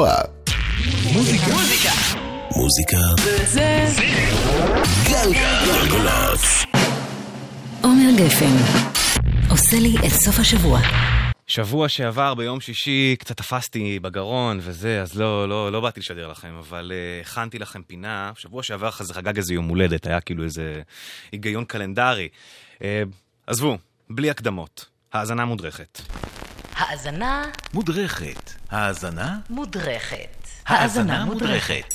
[0.00, 1.46] מוזיקה.
[1.52, 1.90] מוזיקה.
[2.56, 2.96] מוזיקה.
[3.46, 3.86] זה.
[5.08, 6.64] גלגלצ.
[7.82, 8.56] עומר גפן
[9.50, 10.80] עושה לי את סוף השבוע.
[11.46, 16.54] שבוע שעבר ביום שישי קצת תפסתי בגרון וזה, אז לא, לא, לא באתי לשדר לכם,
[16.58, 18.32] אבל uh, הכנתי לכם פינה.
[18.36, 20.82] שבוע שעבר זה חגג איזה יום הולדת, היה כאילו איזה
[21.32, 22.28] היגיון קלנדרי.
[22.78, 22.82] Uh,
[23.46, 23.78] עזבו,
[24.10, 24.86] בלי הקדמות.
[25.12, 26.00] האזנה מודרכת.
[26.76, 28.52] האזנה מודרכת.
[28.70, 30.48] האזנה מודרכת.
[30.66, 31.94] האזנה מודרכת.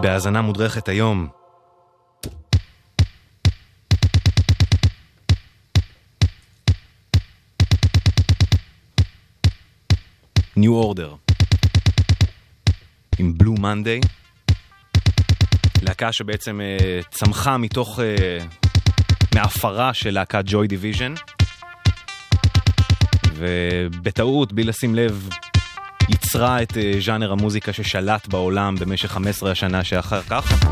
[0.00, 1.28] בהאזנה מודרכת היום.
[10.56, 11.32] New Order
[13.18, 14.00] עם בלו מנדיי,
[15.82, 18.02] להקה שבעצם uh, צמחה מתוך, uh,
[19.34, 21.14] מהאפר של להקת ג'וי דיוויז'ן,
[23.40, 25.28] ובטעות, בלי לשים לב,
[26.08, 30.64] ייצרה את אה, ז'אנר המוזיקה ששלט בעולם במשך 15 השנה שאחר כך.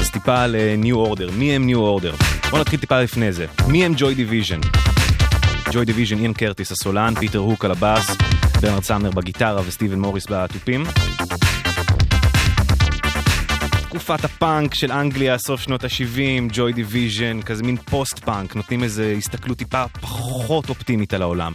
[0.00, 2.24] אז טיפה על אה, New Order, מי הם New Order?
[2.50, 3.46] בואו נתחיל טיפה לפני זה.
[3.68, 4.60] מי הם ג'וי דיוויז'ן?
[5.72, 8.16] ג'וי דיוויז'ן, איאן קרטיס הסולן, פיטר הוק על הבאס,
[8.60, 10.84] ברנרד סאמנר בגיטרה וסטיבן מוריס בתופים.
[13.94, 19.58] תקופת הפאנק של אנגליה, סוף שנות ה-70, ג'וי דיוויז'ן, כזה מין פוסט-פאנק, נותנים איזו הסתכלות
[19.58, 21.52] טיפה פחות אופטימית על העולם.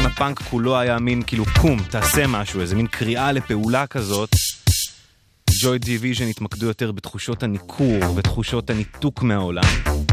[0.00, 4.30] אם הפאנק כולו היה מין כאילו קום, תעשה משהו, איזה מין קריאה לפעולה כזאת,
[5.62, 9.62] ג'וי דיוויז'ן התמקדו יותר בתחושות הניכור, בתחושות הניתוק מהעולם.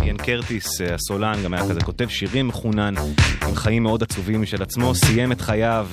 [0.01, 2.93] איאן קרטיס, אה, הסולן, גם היה כזה כותב שירים מחונן,
[3.47, 5.87] עם חיים מאוד עצובים משל עצמו, סיים את חייו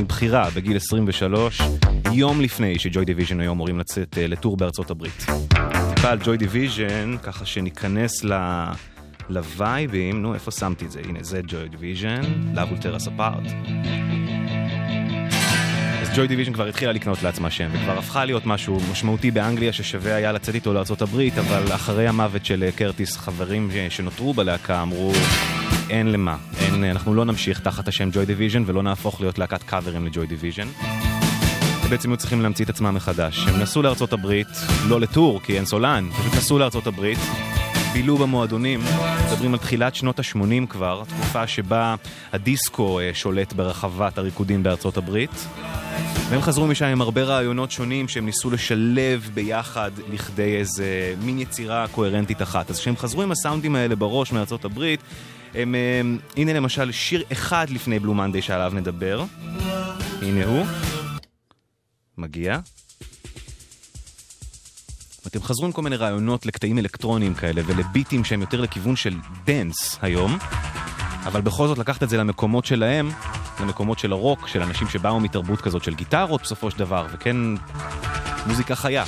[0.00, 1.60] מבחירה אה, בגיל 23,
[2.12, 5.26] יום לפני שג'וי דיוויז'ן היו אמורים לצאת אה, ל tour בארצות הברית.
[5.94, 8.32] טיפה על ג'וי דיוויז'ן, ככה שניכנס ל...
[9.28, 11.00] לווייבים, נו, איפה שמתי את זה?
[11.08, 12.20] הנה, זה ג'וי דיוויז'ן,
[12.54, 14.19] Love will tear us apart.
[16.16, 20.32] ג'וי דיוויז'ן כבר התחילה לקנות לעצמה שם, וכבר הפכה להיות משהו משמעותי באנגליה ששווה היה
[20.32, 25.12] לצאת איתו לארה"ב, אבל אחרי המוות של אה, קרטיס, חברים שנותרו בלהקה אמרו,
[25.90, 30.06] אין למה, אין, אנחנו לא נמשיך תחת השם ג'וי דיוויז'ן ולא נהפוך להיות להקת קאברים
[30.06, 30.68] לג'וי דיוויז'ן.
[31.90, 33.46] בעצם היו צריכים להמציא את עצמם מחדש.
[33.48, 33.82] הם נסעו
[34.12, 34.48] הברית,
[34.88, 37.18] לא לטור, כי אין סולן, פשוט נסעו הברית,
[37.92, 38.80] בילו במועדונים,
[39.26, 41.94] מדברים על תחילת שנות ה-80 כבר, תקופה שבה
[42.32, 45.46] הדיסקו אה, שולט ברחבת הריקודים בארצות הברית.
[46.28, 51.86] והם חזרו משם עם הרבה רעיונות שונים שהם ניסו לשלב ביחד לכדי איזה מין יצירה
[51.88, 52.70] קוהרנטית אחת.
[52.70, 55.00] אז כשהם חזרו עם הסאונדים האלה בראש מארצות הברית,
[55.54, 59.24] הם, הם, אה, הנה למשל שיר אחד לפני בלו מנדי שעליו נדבר.
[60.22, 60.66] הנה הוא.
[62.18, 62.58] מגיע.
[65.30, 69.14] הם חזרו עם כל מיני רעיונות לקטעים אלקטרוניים כאלה ולביטים שהם יותר לכיוון של
[69.46, 70.38] dance היום,
[71.24, 73.10] אבל בכל זאת לקחת את זה למקומות שלהם,
[73.60, 77.36] למקומות של הרוק, של אנשים שבאו מתרבות כזאת של גיטרות בסופו של דבר, וכן
[78.46, 79.04] מוזיקה חיה.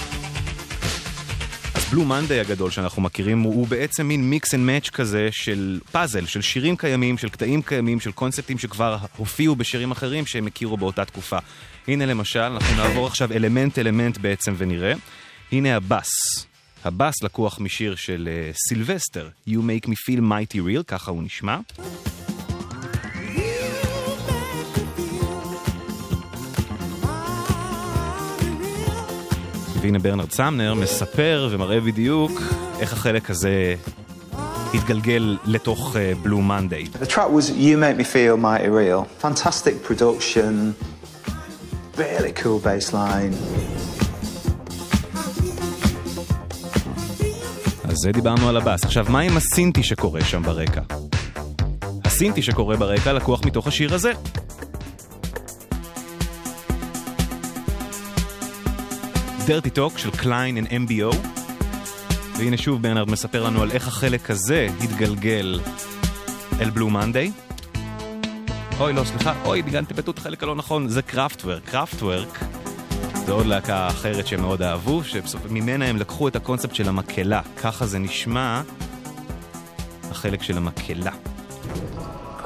[1.74, 6.26] אז Blue Monday הגדול שאנחנו מכירים הוא, בעצם מין mix and match כזה של פאזל,
[6.26, 11.04] של שירים קיימים, של קטעים קיימים, של קונספטים שכבר הופיעו בשירים אחרים שהם הכירו באותה
[11.04, 11.38] תקופה.
[11.88, 14.94] הנה למשל, אנחנו נעבור עכשיו אלמנט אלמנט בעצם ונראה.
[15.52, 16.08] הנה הבאס.
[16.84, 21.58] הבאס לקוח משיר של אה, סילבסטר, You Make Me Feel Mighty Real, ככה הוא נשמע.
[29.80, 32.42] והנה ברנרד סאמנר מספר ומראה בדיוק
[32.80, 33.74] איך החלק הזה
[34.74, 36.86] התגלגל לתוך Blue אה, Monday.
[37.00, 37.06] The
[41.96, 43.91] really cool.
[47.92, 48.84] אז זה דיברנו על הבאס.
[48.84, 50.80] עכשיו, מה עם הסינטי שקורה שם ברקע?
[52.04, 54.12] הסינטי שקורה ברקע לקוח מתוך השיר הזה.
[59.46, 61.16] Dirty Talk של Klein and MBO.
[62.38, 65.60] והנה שוב ברנרד מספר לנו על איך החלק הזה התגלגל
[66.60, 67.32] אל Blue Monday.
[68.80, 71.62] אוי, לא, סליחה, אוי, בגלל טיפטות החלק הלא נכון, זה קראפטוורק.
[71.64, 72.51] קראפטוורק
[73.26, 77.40] זה עוד להקה אחרת שהם מאוד אהבו, שממנה הם לקחו את הקונספט של המקהלה.
[77.62, 78.62] ככה זה נשמע,
[80.10, 81.12] החלק של המקהלה.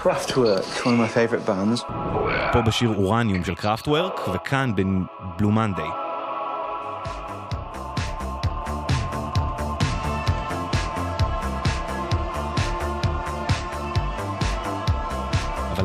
[0.02, 1.92] Kraftwerk, one of my favorite bands.
[2.52, 6.05] פה בשיר Uranium של קראפטוורק, וכאן ב Blue Monday.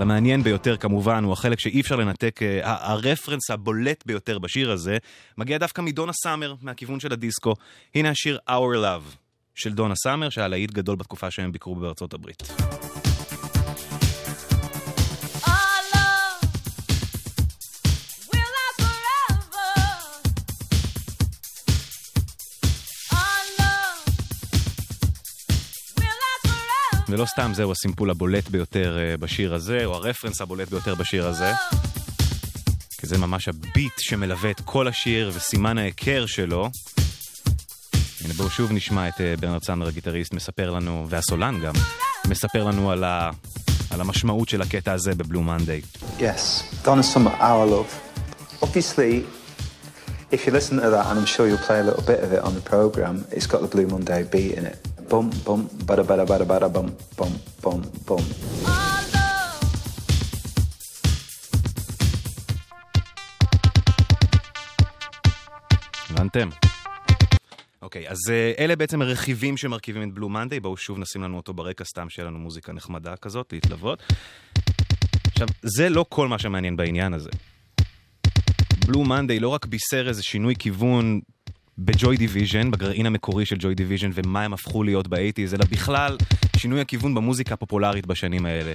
[0.01, 4.98] אבל המעניין ביותר כמובן הוא החלק שאי אפשר לנתק, אה, הרפרנס הבולט ביותר בשיר הזה
[5.38, 7.53] מגיע דווקא מדונה סאמר, מהכיוון של הדיסקו.
[7.95, 9.15] הנה השיר Our Love
[9.56, 12.44] של דונה סאמר, שהיה להיט גדול בתקופה שהם ביקרו בארצות הברית.
[27.12, 31.52] ולא סתם זהו הסימפול הבולט ביותר אה, בשיר הזה, או הרפרנס הבולט ביותר בשיר הזה.
[32.98, 36.69] כי זה ממש הביט שמלווה את כל השיר וסימן ההיכר שלו.
[38.24, 41.74] הנה בואו שוב נשמע את אה, ברנרד סאמר הגיטריסט מספר לנו, והסולן גם,
[42.28, 43.31] מספר לנו על, ה,
[43.90, 45.81] על המשמעות של הקטע הזה בבלו מנדיי.
[46.19, 47.94] Yes, Donna Summer, Our Love.
[48.62, 49.25] Obviously,
[50.31, 52.42] if you listen to that, and I'm sure you'll play a little bit of it
[52.48, 54.90] on the program, it's got the Blue Monday beat in it.
[55.12, 56.88] Bum, bum, bada, bada, bada, bada, bum,
[57.18, 57.31] bum,
[57.63, 58.24] bum, bum.
[66.10, 66.50] הבנתם?
[67.81, 71.54] אוקיי, אז אה, אלה בעצם הרכיבים שמרכיבים את בלו מנדיי, בואו שוב נשים לנו אותו
[71.54, 74.04] ברקע, סתם שיהיה לנו מוזיקה נחמדה כזאת, להתלוות.
[75.31, 77.30] עכשיו, זה לא כל מה שמעניין בעניין הזה.
[78.88, 81.19] בלו מנדיי לא רק בישר איזה שינוי כיוון
[81.77, 86.18] בג'וי דיוויז'ן, בגרעין המקורי של ג'וי דיוויז'ן ומה הם הפכו להיות ב eighties, אלא בכלל
[86.57, 88.73] שינוי הכיוון במוזיקה הפופולרית בשנים האלה.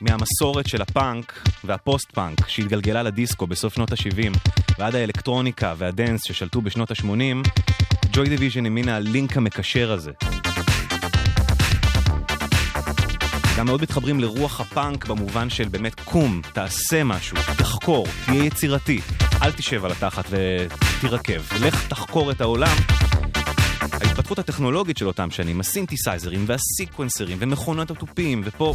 [0.00, 4.38] מהמסורת של הפאנק והפוסט-פאנק שהתגלגלה לדיסקו בסוף שנות ה-70
[4.78, 7.48] ועד האלקטרוניקה וה dance ששלטו בשנות ה-80,
[8.12, 10.12] ג'וי דיוויז'ן היא מין הלינק המקשר הזה.
[13.58, 19.00] גם מאוד מתחברים לרוח הפאנק במובן של באמת קום, תעשה משהו, תחקור, תהיה יצירתי,
[19.48, 22.76] אל תשב על התחת ותירקב, לך תחקור את העולם.
[23.80, 28.74] ההתפתחות הטכנולוגית של אותם שנים, הסינתסייזרים והסיקוונסרים ומכונות התופים, ופה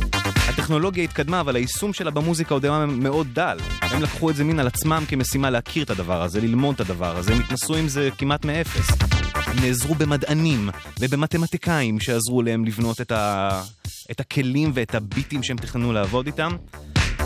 [0.49, 3.57] הטכנולוגיה התקדמה, אבל היישום שלה במוזיקה עוד היה מאוד דל.
[3.81, 7.17] הם לקחו את זה מין על עצמם כמשימה להכיר את הדבר הזה, ללמוד את הדבר
[7.17, 8.87] הזה, הם התנסו עם זה כמעט מאפס.
[9.35, 10.69] הם נעזרו במדענים
[10.99, 13.61] ובמתמטיקאים שעזרו להם לבנות את, ה...
[14.11, 16.55] את הכלים ואת הביטים שהם תכננו לעבוד איתם,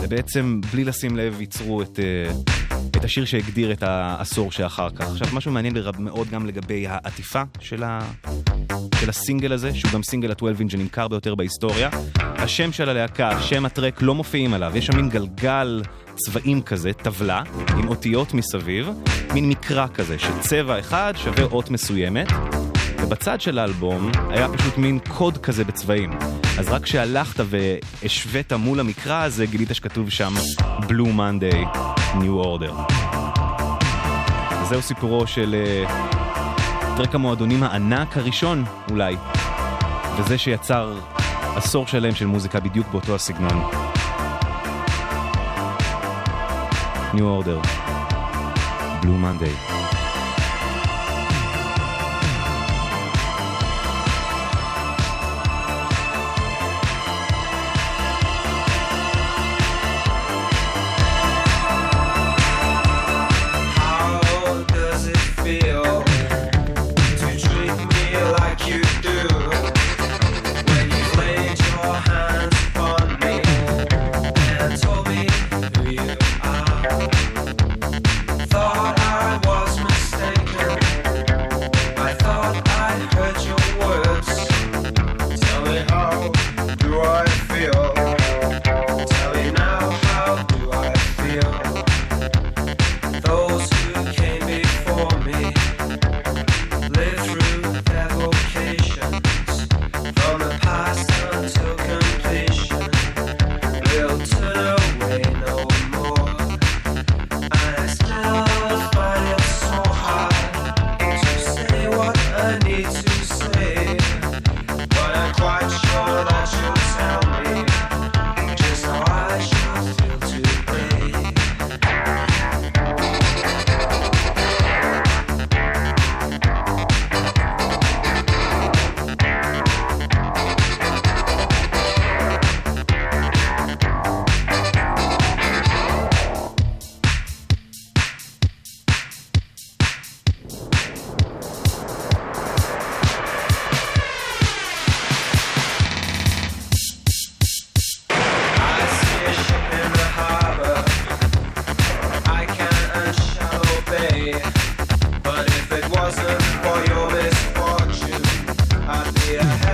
[0.02, 2.32] ובעצם, בלי לשים לב, ייצרו את, אה,
[2.96, 5.10] את השיר שהגדיר את העשור שאחר כך.
[5.10, 8.00] עכשיו, משהו מעניין מאוד גם לגבי העטיפה של, ה...
[9.00, 11.88] של הסינגל הזה, שהוא גם סינגל ה-12 אינג' שנמכר ביותר בהיסטוריה.
[12.18, 15.82] השם של הלהקה, שם הטרק לא מופיעים עליו, יש שם מין גלגל
[16.16, 17.42] צבעים כזה, טבלה,
[17.78, 18.88] עם אותיות מסביב,
[19.34, 22.28] מין מקרא כזה, שצבע אחד שווה אות מסוימת.
[23.02, 26.10] ובצד של האלבום היה פשוט מין קוד כזה בצבעים.
[26.58, 30.34] אז רק כשהלכת והשווית מול המקרא הזה, גילית שכתוב שם
[30.88, 32.92] Blue Monday, New Order.
[34.68, 35.54] זהו סיפורו של
[36.96, 39.16] טרק המועדונים הענק הראשון, אולי.
[40.18, 40.94] וזה שיצר
[41.56, 43.70] עשור שלם של מוזיקה בדיוק באותו הסגנון.
[47.14, 47.66] New Order,
[49.02, 49.67] Blue Monday.